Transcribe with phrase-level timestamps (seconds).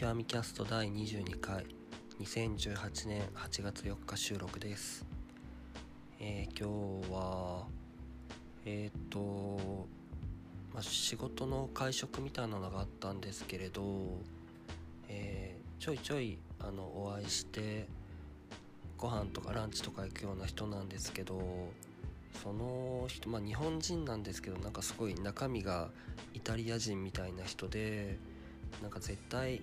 [0.00, 1.66] 極みキャスト第22回。
[2.22, 5.04] 2018年8月4日収録です。
[6.18, 7.66] えー、今日は
[8.64, 9.58] えっ、と、
[10.72, 13.82] まあ、仕事の会食みたいなのがあったんですけれど、
[15.10, 17.86] えー、ちょいちょいあのお会いして
[18.96, 21.42] ご飯とかランチとか行くような人なんですけど
[22.42, 25.90] その人まあ日本人なんですけどなんかすごい中身が
[26.32, 28.16] イタリア人みたいな人で
[28.80, 29.60] なんか絶対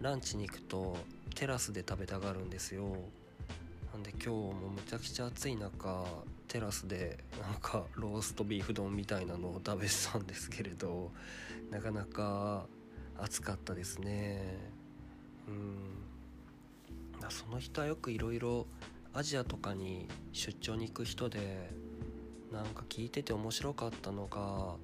[0.00, 0.96] ランチに行くと
[1.34, 2.84] テラスで食べたがるんですよ。
[3.92, 6.04] なんで今日もむちゃくちゃ暑い中
[6.48, 11.10] テラスでなんかローストビーフ丼みたいなのを食べてたんですけれど
[11.70, 12.66] なかなか
[13.18, 14.58] 暑かったですね。
[15.48, 16.06] うん。
[17.30, 18.66] その人はよくいろいろ
[19.12, 21.70] アジアとかに出張に行く人で
[22.52, 24.74] なんか聞いてて面白かったのが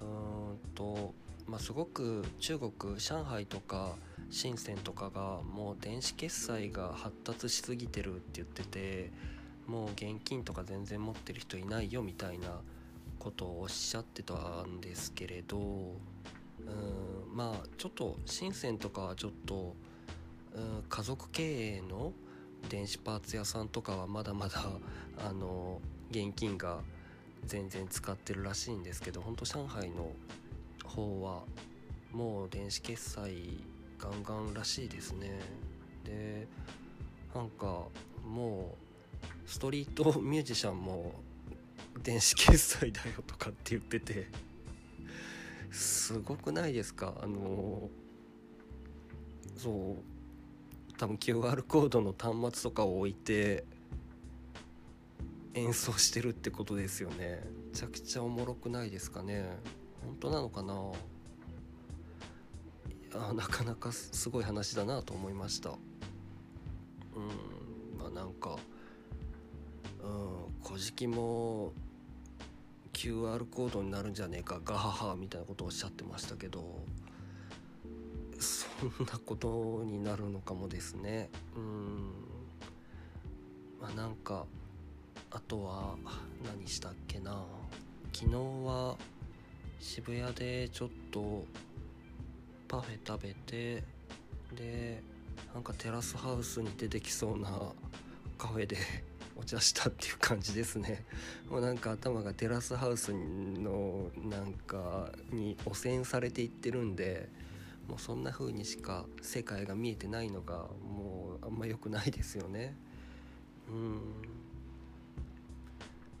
[0.00, 1.14] うーんと、
[1.46, 3.96] まあ、すごく中国上海とか
[4.30, 9.10] 深センとかがもう電子決済が発達しすぎてるって言ってて
[9.66, 12.60] もう現金とか全然持ってる人いないよみたいな
[13.18, 14.34] ことをおっしゃってた
[14.64, 19.74] んですけれどうんまあちょっと深センとかはちょっと
[20.54, 22.12] うん家族経営の
[22.68, 24.64] 電子パーツ屋さんとかはまだまだ
[25.26, 26.80] あの現金が
[27.46, 30.12] 全然使ってるらしいんですけど本当上海の
[30.84, 31.42] 方は
[32.12, 33.64] もう電子決済
[33.98, 35.40] ガンガンらしいですね。
[36.04, 36.46] で
[37.34, 37.86] なんか
[38.24, 38.76] も
[39.46, 41.12] うストリート ミュージシャンも
[42.02, 44.26] 電子決済だよとかって言ってて
[45.70, 47.14] すごくないですか？
[47.22, 47.88] あの
[49.56, 49.96] そ
[50.90, 53.64] う多分 QR コードの端末とかを置いて
[55.54, 57.42] 演奏してるってことですよね。
[57.70, 59.56] めちゃくちゃおもろくないですかね？
[60.04, 60.74] 本当なのかな？
[63.14, 65.70] あなかなかすごい話だなと思いました。
[65.70, 65.76] うん
[67.98, 68.56] まあなんか
[70.02, 71.72] うん「古事記」も
[72.92, 76.84] QR コードになるんじゃねえかガハハみたいなことをおっしゃってましたけど
[78.38, 81.30] そんなことになるのかもですね。
[81.56, 82.10] うん
[83.80, 84.46] まあなんか
[85.30, 85.96] あとは
[86.44, 87.44] 何したっけな。
[88.12, 88.96] 昨日は
[89.80, 91.44] 渋谷でちょっと
[92.74, 93.84] パフェ食べて
[94.56, 95.00] で
[95.54, 97.48] なんかテラスハウスに出てきそうな
[98.36, 98.76] カフェで
[99.38, 101.04] お茶したっていう感じですね。
[101.48, 107.28] もうなんか頭がテラスハウスのなんかに汚染されていってるんで
[107.86, 112.76] もうそんな風にしか世界が見えてないのがもうあんま良くないですよね。
[113.68, 113.94] うん。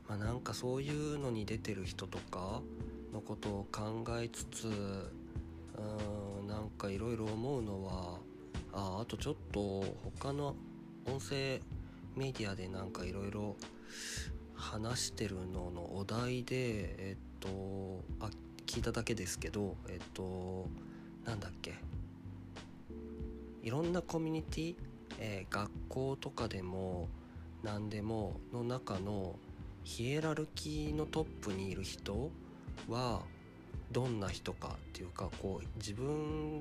[0.08, 2.62] まあなんかそういうのに出てる人とか
[3.12, 5.23] のことを考えつつ
[5.78, 8.18] うんなんかいろいろ思うのは
[8.72, 9.84] ああとちょっと
[10.18, 10.56] 他の
[11.06, 11.60] 音声
[12.16, 13.56] メディアでなんかいろいろ
[14.54, 17.48] 話してるののお題でえっと
[18.20, 18.30] あ
[18.66, 20.68] 聞いただけですけどえっと
[21.24, 21.74] なんだっけ。
[23.64, 24.74] いろんなコミュニティ、
[25.18, 27.08] えー、学校とかでも
[27.62, 29.36] 何でもの中の
[29.84, 32.30] ヒエラルキーのトップにいる人
[32.90, 33.22] は
[33.94, 36.58] どんな人かっていうかこう自分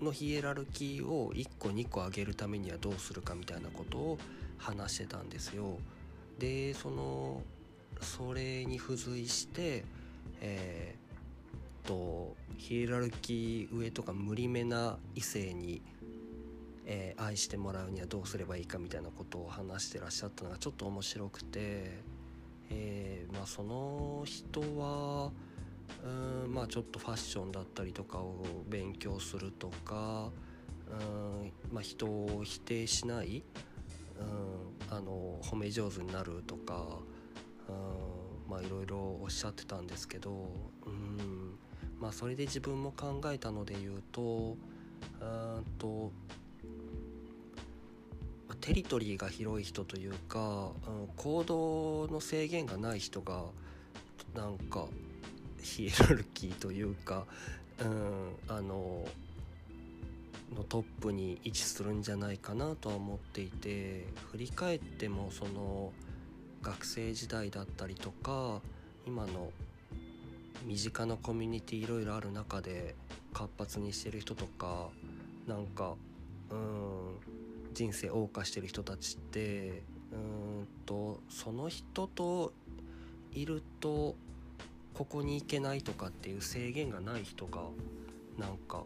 [0.00, 4.18] のヒエラルキーを1個2個上げるためにはどうするかみたいなことを
[4.58, 5.78] 話してたんですよ。
[6.40, 7.42] でその
[8.00, 9.84] それに付随して、
[10.40, 15.80] えー、とヒエラルキー上とか無理めな異性に、
[16.86, 22.00] えー、愛してもらうにはどうすればいいかみたいなことを話してらっしゃったのがちょっと面白くて、
[22.70, 25.30] えー、まあ、その人は
[26.04, 30.30] うんまあちょっとファッションだったりとかを勉強するとか
[30.90, 33.42] うんまあ人を否定しない
[34.18, 36.98] うんあの褒め上手になるとか
[37.68, 40.30] うんまあいろいろおっしゃってたんですけど
[40.86, 41.58] うん
[42.00, 44.56] まあそれで自分も考えたので言うと
[45.20, 46.12] うんと
[48.60, 53.42] テリトリーが広い人というか、うん、行動の制限がない人が
[54.34, 54.86] なんか
[55.62, 57.24] ヒエラルキーというか、
[57.80, 59.06] うん、あの
[60.54, 65.92] のトップに位置するんじゃないかなとは思っていて振り返ってもその
[66.62, 68.60] 学生時代だったりとか
[69.06, 69.50] 今の
[70.64, 72.94] 身近なコミュニティいろいろある中で
[73.32, 74.88] 活発にしてる人とか
[75.46, 75.94] なんか
[76.50, 77.16] うん
[77.74, 79.82] 人生謳歌してる人たちって
[80.12, 82.52] うんとその人と
[83.32, 84.14] いると
[84.94, 87.62] ここに行けないとかっていう制限がない人が
[88.38, 88.84] なんか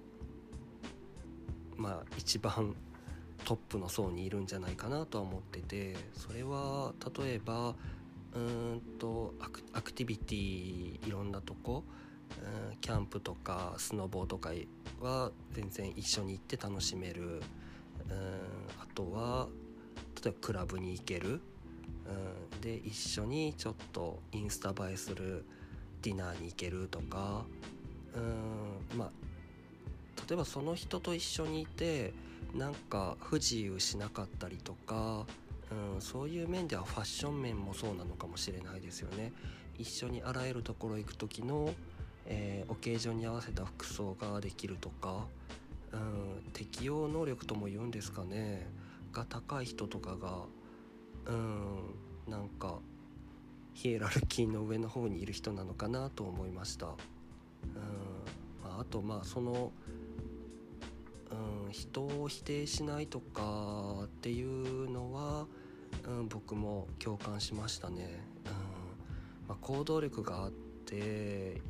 [1.77, 2.75] まあ一番
[3.45, 7.75] トップの層にいるんじゃないかなとは思っててそれは例えば
[8.35, 9.35] うんと
[9.73, 11.85] アクティビティいろんなとこ
[12.81, 14.51] キャンプとかスノボーとか
[15.01, 17.43] は全然一緒に行って楽しめる。
[18.09, 18.27] うん
[18.81, 19.49] あとは
[20.23, 21.41] 例えばクラブに行ける。
[22.07, 25.45] うんで一緒にちょっとインスタ映えする。
[26.07, 27.45] ディナーに行けるとか
[28.15, 29.11] うーんまあ
[30.29, 32.13] 例えばその人と一緒にいて
[32.55, 35.27] なんか不自由しなかったりとか、
[35.95, 39.33] うん、そういう面ではファッション面もそうなのかもしれないですよね。
[39.79, 41.75] 一緒にあらゆるところ行く時の、
[42.25, 45.27] えー、オケージョンに合わせた服装ができるとか、
[45.93, 48.67] うん、適応能力とも言うんですかね
[49.13, 50.45] が高い人とかが、
[51.27, 52.79] うん、なんか
[53.77, 56.87] ヒエラルキーの上の方にいる人なのかなと思いました。
[56.87, 56.95] うん
[58.65, 59.71] まあ、あとまあその
[61.67, 65.47] うん、人を否定しないとかっていうのは、
[66.07, 68.21] うん、僕も共感しましたね。
[68.47, 68.53] うん
[69.49, 70.51] まあ、行動力があっ
[70.87, 71.61] て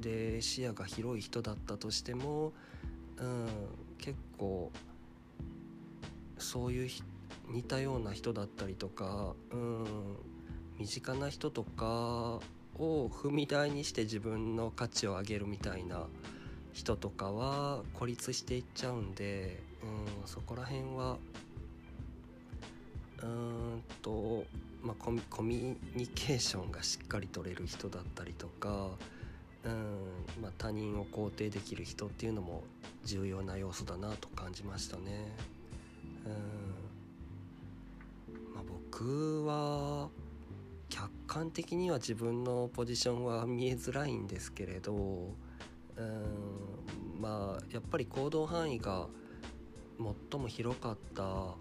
[0.00, 2.52] で視野が広い人だったとしても、
[3.18, 3.48] うん、
[3.98, 4.72] 結構
[6.38, 6.90] そういう
[7.48, 9.84] 似たような人だったりとか、うん、
[10.82, 12.40] 身近な人とか
[12.76, 16.06] を踏み台にして自分の価値を上げるみたいな。
[16.72, 21.18] 人とかは孤立していっちゃうんで、うん、そこら辺は
[23.22, 24.44] うんと、
[24.82, 28.88] まあ、コミュニケーションがしっかり取れる人だったりとか、
[29.64, 29.98] うん
[30.40, 32.64] まあ、他人を肯定できる人っていうのも
[33.04, 35.30] 重要な要素だなと感じましたね。
[36.24, 36.32] うん
[38.54, 40.08] まあ、僕は
[40.92, 49.06] 客観的には自分のポジションは見えづらいんですけれどうーんまあやっぱり行動範囲が
[50.30, 51.54] 最も広かった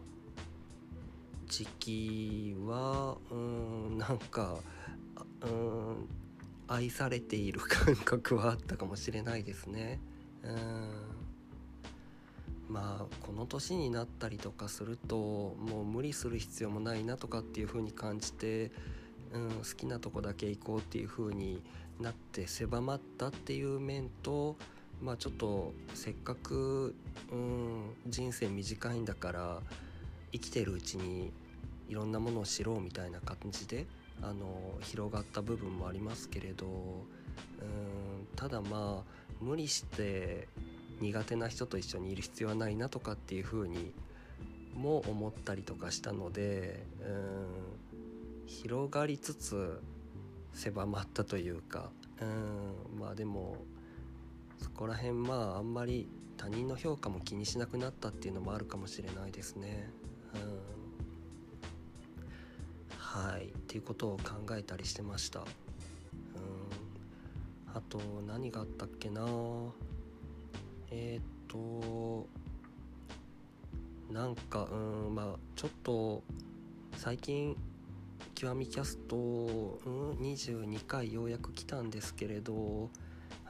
[1.47, 4.57] 時期はうんなんか
[5.43, 6.09] うん
[6.67, 10.01] 愛されている感覚はあったかもしれないですね。
[10.43, 10.89] うん
[12.67, 15.15] まあこの年になったりとかすると
[15.57, 18.71] もう無理する必要もないなとかっていう風に感じて
[19.33, 21.61] うん、好きなとこだけ行こうっていう風に
[21.99, 24.55] なって狭まったっていう面と、
[25.01, 26.95] まあ、ちょっとせっかく、
[27.31, 29.61] うん、人生短いんだから
[30.31, 31.31] 生きてるうちに
[31.89, 33.85] いろんなものを知ろうみたいな感じで
[34.21, 40.47] あの広がった部分もありますけれど、うん、ただまあ無理して
[40.99, 43.91] 苦手な人と一緒にいる必要はないなとかっていう風に
[44.75, 47.70] も思ったりとかしたので、うん
[48.45, 49.81] 広がりつつ
[50.53, 51.91] 狭まったというか
[52.21, 53.57] うんまあでも
[54.57, 56.07] そこら辺まああんまり
[56.37, 59.89] 他人の評価も気にしなくなったっていうのもあるかもしれないですね。
[60.33, 60.61] うん
[62.97, 65.41] はいっていうことを考えたりしてました。
[65.41, 65.45] うん
[67.73, 69.25] あと何があったっけな
[70.89, 72.27] えっ、と
[74.11, 76.23] なんかうんまあちょっと
[76.97, 77.55] 最近
[78.35, 82.89] 極みキャスト、うん、22回ようやく来たんですけれど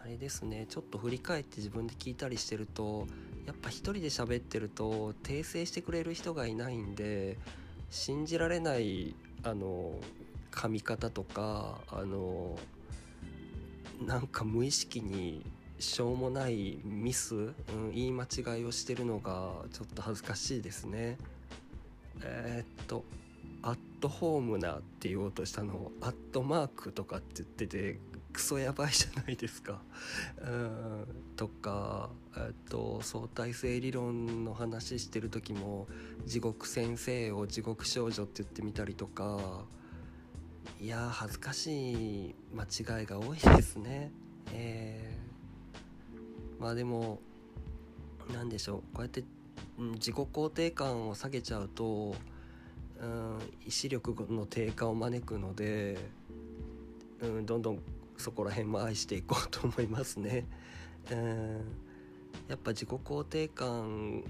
[0.03, 3.07] あれですねちょっと振り返って自分で聞いたりしてると
[3.45, 7.37] やっぱ一人で喋ってると訂正してくれる人がいないんで
[7.89, 9.93] 信じられないあの
[10.51, 12.57] 噛み方とかあの
[14.05, 15.45] なんか無意識に
[15.79, 17.53] しょうもないミス、うん、
[17.93, 21.17] 言い間違いをしてるのがちょっと恥ずかしいですね。
[22.23, 23.03] えー、っと
[23.63, 27.99] アットホームなって言おうとしたのをアットマークとかって言ってて
[28.33, 29.81] クソやばいじゃないですか。
[30.41, 35.87] うんとか、えっと、相対性理論の話してる時も
[36.25, 39.65] 地獄先生を地獄少女って言ってみたりとか
[40.79, 44.11] いや恥ずかしい間違いが多いですね。
[44.53, 47.19] えー、まあでも
[48.33, 49.23] 何でしょうこうやって、
[49.77, 52.15] 自己肯定感を下げちゃうと
[53.01, 55.97] うん、意志力の低下を招くので、
[57.21, 57.79] うん、どんどん
[58.17, 60.45] そこら辺も愛していこうと思いますね。
[61.11, 61.49] うん、
[62.47, 64.23] やっぱ自己肯定感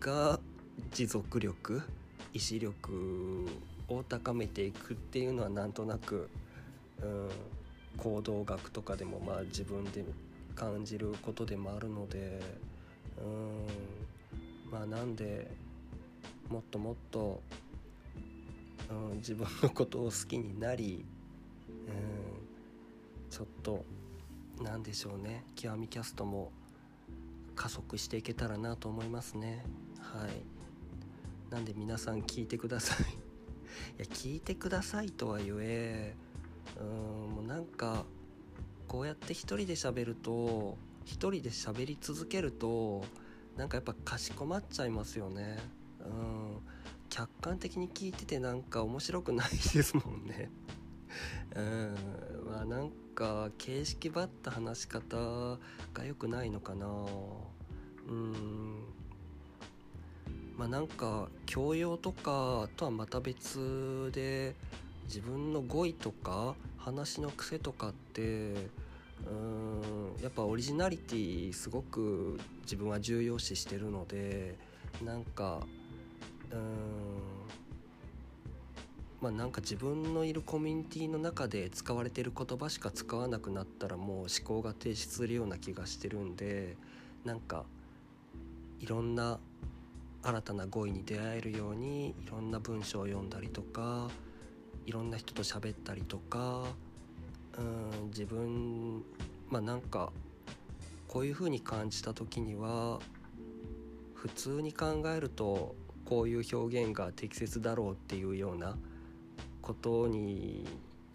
[0.00, 0.40] が
[0.92, 1.82] 持続力
[2.32, 3.46] 意志力
[3.88, 6.30] を高めていくっていうのはなんとなく、
[7.02, 7.28] うん、
[7.98, 10.04] 行動学とかでもまあ自分で
[10.54, 12.40] 感じることでもあるので、
[13.18, 15.50] うん、まあなんで
[16.48, 17.40] もっともっと
[18.90, 21.04] うん、自分のことを好きになり、
[21.68, 23.84] うん、ちょっと
[24.62, 25.44] 何でしょうね。
[25.54, 26.52] 極みキャストも
[27.54, 29.64] 加速していけたらなと思いますね。
[29.98, 30.56] はい。
[31.50, 33.06] なんで皆さん聞いてください。
[33.98, 36.14] いや聞いてくださいとは言え
[36.80, 38.04] うんもうなんか
[38.88, 43.04] こうやって一人で喋ると一人で喋り続けると
[43.56, 45.58] なんかやっぱかしこまっちゃいますよね。
[46.00, 46.58] うん。
[47.08, 50.50] 客観的に聞いててなんか面白くないですもんね。
[51.54, 51.94] うん。
[52.50, 55.58] まあなんか形式ばった話し方
[55.94, 56.86] が良くないのかな。
[58.08, 58.32] うん。
[60.56, 64.54] まあなんか教養とかとはまた別で
[65.04, 68.68] 自分の語彙とか話の癖とかって
[69.26, 69.96] うん。
[70.22, 74.56] やっぱオリジナリティすごく自分は重要視してるので
[75.04, 75.66] なんか
[76.52, 76.86] うん。
[79.20, 86.76] まあなんか自分のいるコミュニティの中で使われてる言葉しか使わなくなったらもう思考が停止するような気がしてるんで
[87.24, 87.64] なんか
[88.78, 89.38] いろんな
[90.22, 94.08] 新たな語彙に出会えるようにいろんな文章を読んだりとか
[94.84, 96.64] いろんな人と喋ったりとか
[97.58, 97.62] う
[98.04, 99.02] ん自分
[99.48, 100.12] まあなんか
[101.08, 103.00] こういうふうに感じた時には
[104.14, 105.74] 普通に考えると
[106.06, 108.76] こういう表現が適切だろうっていうような
[109.60, 110.64] ことに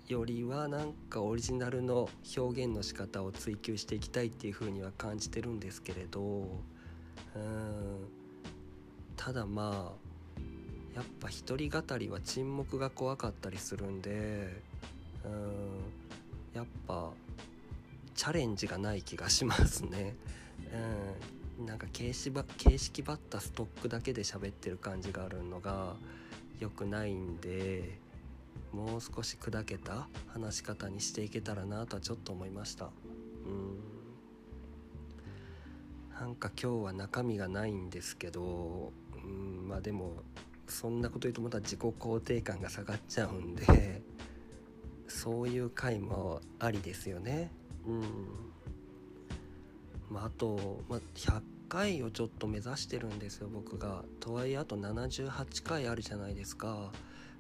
[0.08, 6.48] よりはなんかオリジナルの表現の仕方を追求していきたいっていうふうには感じてるんですけれどうん。
[9.16, 14.62] ただまあやっぱ一人語りは沈黙が怖かったりするんで
[15.24, 16.02] うん。
[16.54, 17.12] やっぱ
[18.14, 20.16] チャレンジがない気がしますね。
[20.74, 25.96] うん、なんか形式ば形式ばったストックだけで喋ってる感じがあるのが
[26.60, 27.98] 良くないんで
[28.72, 32.86] もう少し砕けた話し方にしていけたらなとはちょっと思いました。
[33.46, 34.02] うん
[36.20, 38.94] なんか今日は中身がないんですけど、
[39.26, 40.18] うん、まあでも
[40.68, 44.04] そんなこと言うとまた自己肯定感が下がっちゃうんで
[45.08, 47.52] そういう回もありですよね。
[47.88, 48.04] うん
[50.12, 54.04] まあ、あと、まあ、100回をちょっと目指してるんですよ僕が。
[54.20, 56.92] とはいえあと78回あるじゃないですか。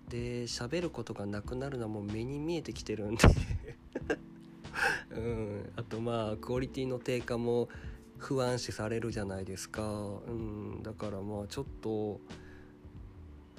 [0.08, 3.24] で喋ることがなくなるのはもう目に見えてきてるんで
[5.16, 7.70] うん、あとまあクオリティの低下も
[8.18, 12.20] 不安視されるじゃないですか、うん、だからまあちょっと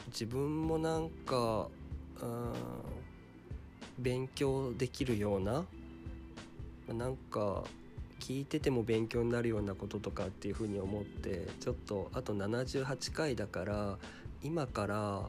[0.08, 1.68] 自分もなんか、
[2.20, 2.52] うん、
[3.98, 5.64] 勉強できるような
[6.88, 7.64] なんか
[8.22, 13.98] 聞いてても勉強になるようなこととかっていうふうに思ってちょっとあと78回だから
[14.44, 15.28] 今から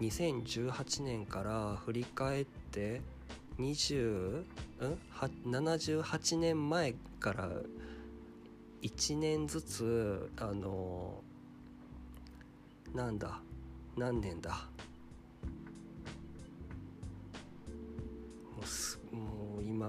[0.00, 3.02] 2018年から振り返って
[3.58, 4.46] 20ん
[5.50, 7.50] ？78年前から
[8.82, 11.20] 1年ずつあの
[12.94, 13.40] なんだ？
[13.96, 14.68] 何年だ？
[19.10, 19.88] もう今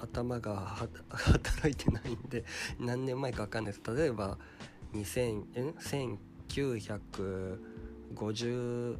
[0.00, 0.56] 頭が
[1.10, 2.44] 働いてないんで
[2.78, 3.96] 何年前か分かんないです。
[3.96, 4.38] 例えば
[4.92, 5.76] 2000
[6.48, 8.98] 1950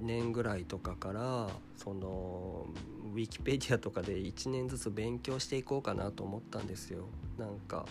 [0.00, 2.66] 年ぐらいとかからその
[3.14, 7.06] ウィキペディアとかで1年ずつ勉強していこうかなと思ったんですよ。
[7.38, 7.86] なんか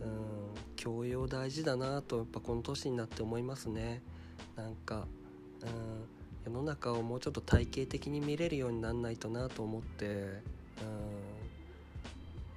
[0.00, 0.08] うん
[0.76, 4.02] 教養大事だなとやっぱこの年になって思いますね。
[4.56, 5.06] なんか
[5.62, 5.68] うん
[6.44, 10.42] 世の中をもうちょっと体系的に見れるようになんないとなと思ってうん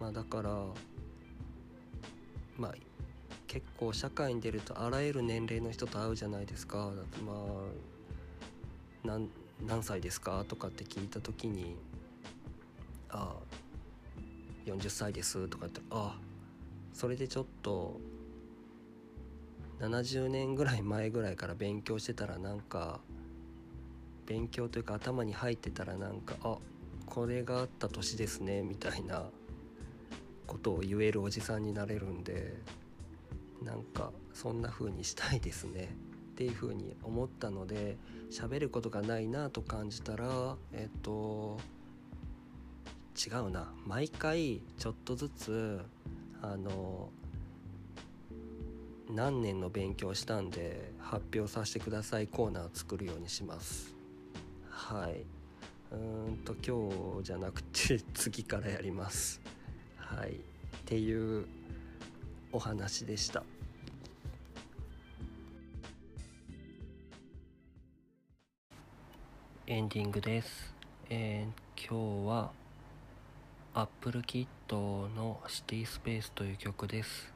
[0.05, 0.51] まあだから
[2.59, 2.75] まあ
[3.47, 6.91] 結構社会に出るとあらゆる年齢の人と会うじゃないですか。
[7.25, 7.35] まあ
[9.03, 9.29] 何
[9.65, 11.75] 何歳ですか?」とかって聞いた時に
[13.09, 16.21] 「ああ40歳です」とかって「ああ
[16.93, 17.99] それでちょっと
[19.79, 22.99] 70年ぐらい前ぐらいから勉強してたらなんか
[24.27, 26.59] 勉強というか頭に入ってたらなんかあ
[27.07, 29.31] これがあった年ですねみたいな。
[30.45, 32.55] ことを言えるおじさんになれるんで
[33.63, 35.95] なんかそんな風にしたいですね。
[36.33, 37.97] っていうふうに思ったので
[38.29, 41.57] 喋ることがないなと感じたらえっと
[43.15, 43.73] 違うな。
[43.85, 45.81] 毎回ちょっとずつ
[46.41, 47.09] あの
[49.09, 52.27] 何年の勉強したんで発表させてください。
[52.27, 53.95] コーナーを作るようにします。
[54.69, 55.25] はい。
[55.91, 59.39] うんと今日じゃなくて次からやります。
[60.05, 60.33] はいっ
[60.85, 61.45] ていう
[62.51, 63.43] お話でした
[69.67, 70.75] エンディングです。
[71.09, 72.51] えー、今日は
[73.73, 77.34] Apple Kit のシティスペースという曲です。